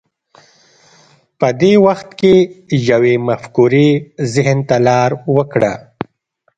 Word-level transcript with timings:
په 1.39 1.47
دې 1.61 1.73
وخت 1.85 2.09
کې 2.19 2.33
یوې 2.89 3.15
مفکورې 3.27 3.87
ذهن 4.33 4.59
ته 4.67 4.77
لار 4.87 5.11
وکړه 5.35 5.73